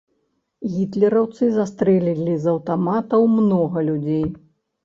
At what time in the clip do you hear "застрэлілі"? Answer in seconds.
1.59-2.33